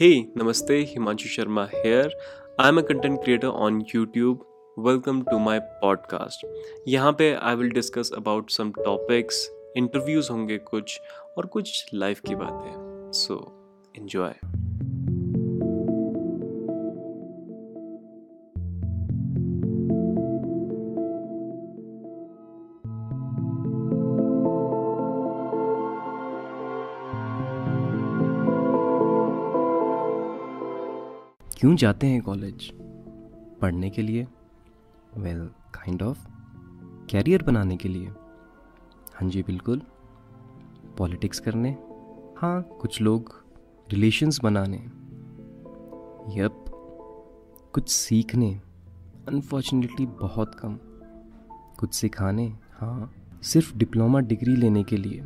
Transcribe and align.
हे 0.00 0.22
नमस्ते, 0.36 0.78
Himanshu 0.78 1.28
Sharma 1.28 1.64
here 1.64 2.18
I 2.60 2.68
am 2.68 2.78
a 2.78 2.82
content 2.82 3.24
creator 3.24 3.46
on 3.46 3.84
YouTube 3.94 4.44
welcome 4.78 5.22
to 5.22 5.38
my 5.38 5.58
podcast 5.58 6.46
यहाँ 6.88 7.12
पे 7.12 7.34
I 7.34 7.54
will 7.54 7.70
discuss 7.70 8.10
about 8.16 8.50
some 8.50 8.72
topics 8.72 9.50
interviews 9.76 10.32
होंगे 10.32 10.58
कुछ, 10.58 11.00
और 11.38 11.46
कुछ 11.46 11.90
लाइफ 11.94 12.20
की 12.20 12.34
बातें. 12.34 13.12
सो 13.12 13.52
इन्जॉय 13.98 14.34
क्यों 31.56 31.76
जाते 31.76 32.06
हैं 32.06 32.22
कॉलेज 32.22 32.72
पढ़ने 33.60 33.90
के 33.90 34.02
लिए? 34.02 34.26
वेल 35.16 35.46
काइंड 35.46 36.02
ऑफ़ 36.02 36.26
कैरियर 37.10 37.42
बनाने 37.42 37.76
के 37.76 37.88
लिए. 37.88 38.06
हाँ 39.14 39.28
जी 39.28 39.42
बिल्कुल. 39.42 39.82
पॉलिटिक्स 40.98 41.40
करने. 41.40 41.70
हाँ 42.38 42.62
कुछ 42.62 43.00
लोग 43.00 43.44
रिलेशंस 43.90 44.40
बनाने. 44.42 44.76
यप 46.40 46.64
कुछ 47.72 47.88
सीखने. 47.88 48.60
अनफॉर्चुनेटली 49.28 50.06
बहुत 50.06 50.54
कम. 50.54 50.78
कुछ 51.78 51.94
सिखाने. 51.94 52.56
हाँ 52.72 53.12
सिर्फ़ 53.42 53.76
डिप्लोमा 53.76 54.20
डिग्री 54.20 54.56
लेने 54.56 54.84
के 54.84 54.96
लिए. 54.96 55.20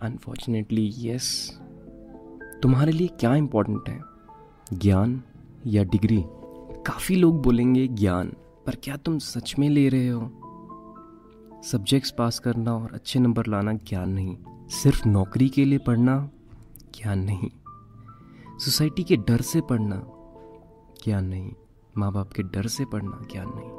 अनफॉर्चुनेटली 0.00 0.92
यस 0.96 1.50
yes, 1.50 2.60
तुम्हारे 2.62 2.92
लिए 2.92 3.08
क्या 3.08 3.34
इम्पोर्टेंट 3.34 3.88
है? 3.88 4.11
ज्ञान 4.72 5.22
या 5.66 5.84
डिग्री? 5.84 6.24
काफ़ी 6.86 7.16
लोग 7.16 7.42
बोलेंगे 7.42 7.88
ज्ञान, 7.88 8.32
पर 8.66 8.74
क्या 8.74 8.96
तुम 8.96 9.18
सच 9.18 9.54
में 9.58 9.68
ले 9.68 9.88
रहे 9.88 10.08
हो? 10.08 10.22
सब्जेक्ट्स 11.64 12.10
पास 12.10 12.38
करना 12.38 12.74
और 12.74 12.94
अच्छे 12.94 13.18
नंबर 13.18 13.46
लाना 13.46 13.72
ज्ञान 13.72 14.10
नहीं। 14.10 14.36
सिर्फ़ 14.68 15.08
नौकरी 15.08 15.48
के 15.48 15.64
लिए 15.64 15.78
पढ़ना 15.78 16.30
ज्ञान 16.94 17.18
नहीं। 17.18 17.50
सोसाइटी 18.58 19.02
के 19.02 19.16
डर 19.16 19.40
से 19.40 19.60
पढ़ना 19.60 20.06
ज्ञान 21.04 21.24
नहीं। 21.24 21.52
माँ 21.98 22.12
बाप 22.12 22.32
के 22.32 22.42
डर 22.42 22.66
से 22.66 22.84
पढ़ना 22.84 23.26
ज्ञान 23.32 23.46
नहीं। 23.54 23.70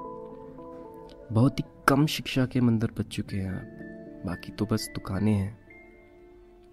बहुत 1.35 1.59
ही 1.59 1.63
कम 1.87 2.05
शिक्षा 2.05 2.45
के 2.45 2.61
मंदिर 2.61 2.91
बच 2.99 3.05
चुके 3.05 3.37
हैं 3.37 3.55
आप। 3.55 3.79
बाकी 4.25 4.51
तो 4.51 4.65
बस 4.65 4.89
दुकानें 4.89 5.33
हैं। 5.33 5.57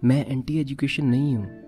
मैं 0.03 0.25
एंटी 0.27 0.59
एजुकेशन 0.59 1.05
नहीं 1.05 1.35
हूँ। 1.35 1.60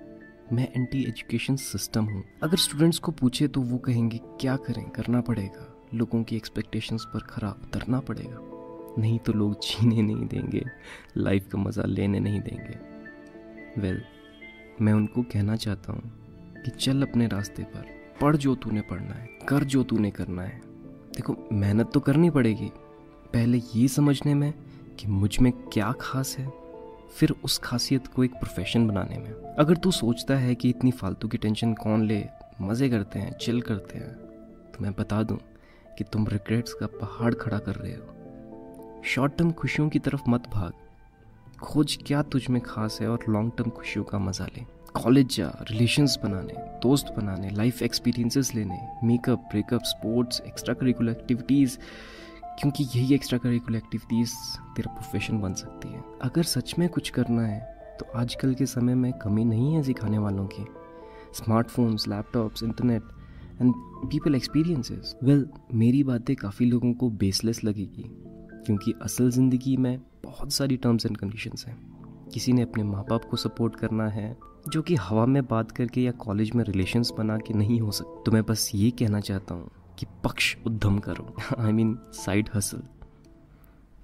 मैं 0.54 0.74
एंटी 0.76 1.04
एजुकेशन 1.04 1.56
सिस्टम 1.56 2.06
हूँ। 2.06 2.24
अगर 2.44 2.58
स्टूडेंट्स 2.58 3.00
को 3.00 3.12
पूछे 3.12 3.48
तो 3.48 3.62
वो 3.62 3.78
कहेंगे 3.78 4.18
क्या 4.18 4.56
करें? 4.56 4.90
करना 4.90 5.22
पड़ेगा। 5.22 5.82
लोगों 5.94 6.24
की 6.24 6.36
एक्सपेक्टेशंस 6.36 7.06
पर 7.14 7.20
खरा 7.20 7.50
उतरना 7.50 8.00
पड़ेगा। 8.00 8.38
नहीं 9.02 9.20
तो 9.20 9.34
लोग 9.34 9.54
जीने 9.54 10.02
नहीं 10.02 10.28
देंगे। 10.28 10.66
लाइफ 11.18 11.48
का 11.48 11.58
मज़ा 11.58 11.84
लेने 11.84 12.20
नहीं 12.20 12.42
देंगे। 12.42 12.78
वेल 13.82 13.96
well, 13.96 14.82
मैं 14.82 14.94
उनको 14.94 15.24
कहना 15.24 15.56
चाहता 15.56 15.94
हूँ 15.94 16.02
कि 16.66 16.72
चल 16.72 17.02
अपने 17.02 17.28
रास्ते 17.28 17.64
पर। 17.64 17.86
पढ़ 18.22 18.36
जो 18.36 18.56
तूने 18.56 18.82
पढ़ना 18.82 19.14
है 19.14 19.30
कर 19.50 19.64
जो 19.64 19.84
तूने 19.84 20.12
करना 20.12 20.42
है। 20.42 20.62
देखो 21.16 21.50
मेहनत 21.52 21.92
तो 21.94 22.00
करनी 22.00 22.30
पड़ेगी। 22.30 22.72
पहले 23.34 23.62
ये 23.76 23.88
समझने 23.88 24.34
में 24.34 24.54
कि 25.00 25.08
मुझमें 25.08 25.52
क्या 25.52 25.94
खास 26.02 26.36
है। 26.40 26.63
फिर 27.10 27.34
उस 27.44 27.58
खासियत 27.58 28.08
को 28.08 28.24
एक 28.24 28.34
प्रोफेशन 28.34 28.88
बनाने 28.88 29.18
में। 29.18 29.32
अगर 29.56 29.76
तू 29.76 29.92
सोचता 29.92 30.36
है 30.36 30.56
कि 30.56 30.70
इतनी 30.70 30.92
फालतू 30.92 31.28
की 31.28 31.38
टेंशन 31.38 31.74
कौन 31.74 32.06
ले, 32.08 32.24
मज़े 32.62 32.90
करते 32.90 33.20
हैं 33.20 33.38
चिल 33.38 33.62
करते 33.62 33.98
हैं 33.98 34.14
तो 34.72 34.84
मैं 34.84 34.94
बता 34.94 35.22
दूँ 35.24 35.38
कि 35.98 36.04
तुम 36.04 36.28
रिग्रेट्स 36.28 36.74
का 36.74 36.88
पहाड़ 36.94 37.34
खड़ा 37.34 37.58
कर 37.58 37.76
रहे 37.76 37.94
हो। 37.94 39.02
शॉर्ट 39.06 39.38
टर्म 39.38 39.52
खुशियों 39.52 39.90
की 39.90 40.00
तरफ़ 40.00 40.30
मत 40.30 40.48
भाग। 40.54 40.74
खोज 41.62 41.98
क्या 42.08 42.22
तुझ 42.24 42.48
में 42.50 42.62
खास 42.62 42.98
है 43.02 43.08
और 43.08 43.26
लॉन्ग 43.30 43.52
टर्म 43.58 43.70
खुशियों 43.70 44.04
का 44.06 44.20
मज़ा 44.20 44.46
ले। 44.48 44.66
कॉलेज 44.94 45.36
जा 45.36 45.48
रिलेशंस 45.70 46.18
बनाने, 46.24 46.54
दोस्त 46.82 47.14
बनाने 47.18 47.50
लाइफ 47.50 47.82
एक्सपीरियंसेस 47.82 48.54
लेने 48.56 48.80
makeup 49.04 49.48
breakup 49.52 49.84
sports 49.86 50.42
extra 50.42 50.74
curricular 50.74 51.12
activities 51.12 51.78
क्योंकि 52.60 52.84
यही 52.86 53.14
एक्स्ट्रा 53.16 53.38
करिकुलर 53.40 53.78
एक्टिविटीज़ 53.78 54.34
तेरा 54.76 54.94
प्रोफेशन 54.94 55.40
बन 55.42 55.54
सकती 55.56 55.90
है। 55.90 56.04
अगर 56.22 56.44
सच 56.46 56.74
में 56.80 56.88
कुछ 56.90 57.10
करना 57.10 57.42
है 57.42 57.60
तो 58.00 58.06
आजकल 58.16 58.54
के 58.54 58.66
समय 58.66 58.96
में 58.96 59.12
कमी 59.14 59.46
नहीं 59.46 59.74
है 59.74 59.84
सिखाने 59.84 60.18
वालों 60.18 60.46
की। 60.48 60.66
Smartphones 61.36 62.08
laptops 62.08 62.64
internet 62.64 63.04
and 63.62 63.74
people 64.06 64.36
experiences 64.36 65.16
well 65.24 65.46
मेरी 65.74 66.04
बातें 66.04 66.36
काफ़ी 66.36 66.66
लोगों 66.66 66.94
को 66.94 67.10
बेसलेस 67.12 67.64
लगेगी, 67.64 68.06
क्योंकि 68.66 68.94
असल 69.02 69.30
ज़िंदगी 69.32 69.76
में 69.78 70.00
बहुत 70.24 70.54
सारी 70.54 70.78
टर्म्स 70.78 71.06
एंड 71.06 71.18
कंडीशंस 71.18 71.66
हैं। 71.68 71.78
किसी 72.34 72.54
ने 72.54 72.62
अपने 72.62 72.84
माँ 72.84 73.06
बाप 73.10 73.26
को 73.26 73.38
सपोर्ट 73.38 73.76
करना 73.76 74.08
है, 74.10 74.36
जो 74.70 74.82
कि 74.82 74.96
हवा 74.96 75.26
में 75.26 75.46
बात 75.46 75.72
करके 75.72 76.02
या 76.02 76.12
कॉलेज 76.20 76.52
में 76.56 76.64
रिलेशंस 76.64 77.12
बना 77.18 77.38
के 77.38 77.54
नहीं 77.54 77.80
हो 77.82 77.92
सकते 77.92 78.24
तो 78.24 78.32
मैं 78.32 78.44
बस 78.44 78.70
ये 78.76 78.92
कहना 78.92 79.20
चाहता 79.22 79.56
हूँ 79.56 79.70
कि 80.00 80.06
पक्ष 80.24 80.56
उद्यम 80.66 80.98
करो। 81.00 81.36
I 81.60 81.72
mean 81.72 81.98
side 82.16 82.50
hustle 82.56 82.84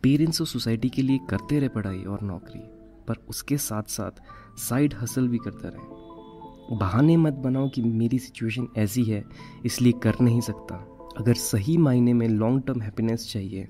parents 0.04 0.42
और 0.42 0.48
सोसाइटी 0.48 0.90
के 0.90 1.02
लिए 1.02 1.20
करते 1.30 1.60
रहे 1.60 1.70
पढ़ाई 1.70 2.04
और 2.04 2.22
नौकरी, 2.22 2.60
पर 3.08 3.26
उसके 3.30 3.58
साथ 3.58 3.90
साथ 3.90 4.22
साइड 4.60 4.94
हसल 4.94 5.28
भी 5.28 5.38
करते 5.38 5.68
रहे। 5.68 6.78
बहाने 6.78 7.18
मत 7.18 7.34
बनाओ 7.44 7.70
कि 7.70 7.82
मेरी 7.82 8.20
सिचुएशन 8.20 8.68
ऐसी 8.78 9.04
है, 9.04 9.24
इसलिए 9.66 9.94
कर 10.04 10.20
नहीं 10.22 10.42
सकता। 10.42 10.76
अगर 11.18 11.34
सही 11.36 11.78
मायने 11.78 12.14
में 12.14 12.28
लॉन्ग 12.28 12.64
टर्म 12.68 12.82
हैप्पीनेस 12.82 13.28
चाहिए 13.32 13.68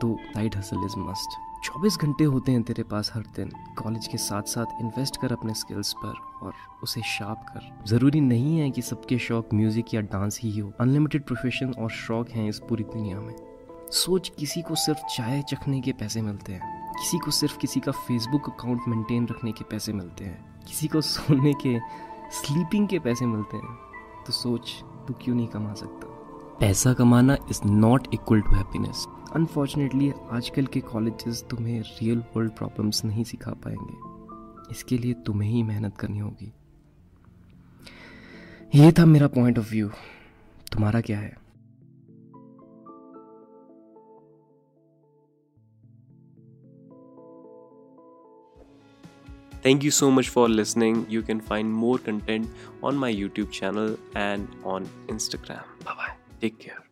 तो 0.00 0.16
साइड 0.24 0.56
हसल 0.56 0.84
इज़ 0.84 0.98
मस्ट 0.98 1.38
24 1.64 1.98
घंटे 1.98 2.24
होते 2.24 2.52
हैं 2.52 2.62
तेरे 2.62 2.82
पास 2.82 3.10
हर 3.14 3.22
दिन। 3.22 3.50
कॉलेज 3.78 4.06
के 4.06 4.18
साथ 4.18 4.42
साथ 4.42 4.66
इन्वेस्ट 4.80 5.16
कर 5.16 5.32
अपने 5.32 5.54
स्किल्स 5.54 5.92
पर 5.92 6.14
और 6.42 6.52
उसे 6.82 7.02
शार्प 7.02 7.38
कर। 7.38 7.84
ज़रूरी 7.86 8.20
नहीं 8.20 8.58
है 8.58 8.70
कि 8.70 8.82
सबके 8.82 9.18
शौक 9.18 9.48
म्यूज़िक 9.54 9.94
या 9.94 10.00
डांस 10.00 10.40
ही 10.42 10.58
हो। 10.58 10.72
अनलिमिटेड 10.80 11.26
प्रोफेशन 11.26 11.72
और 11.72 11.90
शौक 11.90 12.28
हैं 12.28 12.48
इस 12.48 12.58
पूरी 12.58 12.84
दुनिया 12.84 13.20
में। 13.20 13.36
सोच 13.90 14.32
किसी 14.38 14.62
को 14.62 14.74
सिर्फ़ 14.74 14.98
चाय 14.98 15.42
चखने 15.42 15.80
के 15.80 15.92
पैसे 15.92 16.22
मिलते 16.22 16.52
हैं। 16.52 16.92
किसी 16.92 17.18
को 17.18 17.30
सिर्फ़ 17.30 17.58
किसी 17.58 17.80
का 17.80 17.92
फेसबुक 17.92 18.50
अकाउंट 18.50 18.80
मेंटेन 18.88 19.28
रखने 19.28 19.52
के 19.52 19.64
पैसे 19.64 19.92
मिलते 19.92 20.24
हैं। 20.24 20.60
किसी 20.68 20.88
को 20.88 21.00
सोने 21.00 21.54
के 21.54 21.78
स्लीपिंग 22.32 22.88
के 22.88 22.98
पैसे 22.98 23.26
मिलते 23.26 23.56
हैं। 23.56 23.78
तो 24.26 24.32
सोच, 24.32 24.84
तू 25.08 25.14
क्यों 25.14 25.36
नहीं 25.36 25.48
कमा 25.48 25.74
सकता? 25.74 26.03
पैसा 26.60 26.92
कमाना 26.94 27.36
is 27.50 27.60
not 27.66 28.08
equal 28.14 28.40
to 28.40 28.56
happiness 28.56 29.06
unfortunately 29.36 30.12
आजकल 30.32 30.66
के 30.66 30.80
कॉलेजेस 30.80 31.44
तुम्हें 31.50 31.80
रियल 31.82 32.22
वर्ल्ड 32.36 32.52
प्रॉब्लम्स 32.52 33.04
नहीं 33.04 33.24
सिखा 33.24 33.52
पाएँगे 33.64 34.72
इसके 34.72 34.98
लिए 34.98 35.14
तुम्हें 35.26 35.50
ही 35.50 35.62
मेहनत 35.62 35.96
करनी 35.98 36.18
होगी 36.18 36.52
ये 38.74 38.92
था 38.92 39.06
मेरा 39.06 39.26
पॉइंट 39.28 39.58
ऑफ़ 39.58 39.70
व्यू 39.70 39.90
तुम्हारा 40.72 41.00
क्या 41.00 41.18
है 41.18 41.36
Thank 49.64 49.82
you 49.82 49.90
so 49.90 50.10
much 50.10 50.28
for 50.28 50.46
listening. 50.46 51.06
You 51.08 51.22
can 51.22 51.40
find 51.40 51.72
more 51.74 51.96
content 51.98 52.50
on 52.82 52.96
my 52.96 53.10
YouTube 53.10 53.50
channel 53.50 53.96
and 54.14 54.46
on 54.62 54.86
Instagram. 55.08 55.64
Bye 55.82 55.94
bye. 55.94 56.03
Take 56.44 56.58
care. 56.58 56.83